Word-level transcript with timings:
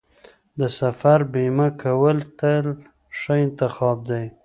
د 0.59 0.61
سفر 0.79 1.19
بیمه 1.33 1.67
کول 1.81 2.17
تل 2.39 2.65
ښه 3.19 3.33
انتخاب 3.45 3.97
دی. 4.09 4.25